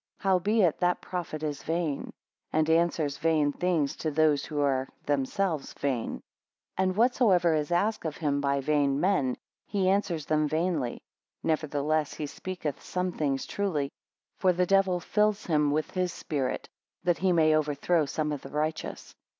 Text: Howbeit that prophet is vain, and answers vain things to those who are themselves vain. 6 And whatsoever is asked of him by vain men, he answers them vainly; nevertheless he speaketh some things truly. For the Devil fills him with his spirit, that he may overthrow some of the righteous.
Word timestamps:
Howbeit 0.17 0.79
that 0.79 0.99
prophet 0.99 1.43
is 1.43 1.61
vain, 1.61 2.11
and 2.51 2.67
answers 2.71 3.19
vain 3.19 3.51
things 3.53 3.95
to 3.97 4.09
those 4.09 4.43
who 4.45 4.59
are 4.61 4.89
themselves 5.05 5.73
vain. 5.73 6.15
6 6.15 6.23
And 6.79 6.95
whatsoever 6.95 7.53
is 7.53 7.71
asked 7.71 8.03
of 8.03 8.17
him 8.17 8.41
by 8.41 8.61
vain 8.61 8.99
men, 8.99 9.37
he 9.67 9.89
answers 9.89 10.25
them 10.25 10.47
vainly; 10.47 11.03
nevertheless 11.43 12.15
he 12.15 12.25
speaketh 12.25 12.81
some 12.81 13.11
things 13.11 13.45
truly. 13.45 13.91
For 14.39 14.51
the 14.51 14.65
Devil 14.65 14.99
fills 14.99 15.45
him 15.45 15.69
with 15.69 15.91
his 15.91 16.11
spirit, 16.11 16.67
that 17.03 17.19
he 17.19 17.31
may 17.31 17.55
overthrow 17.55 18.07
some 18.07 18.31
of 18.31 18.41
the 18.41 18.49
righteous. 18.49 19.13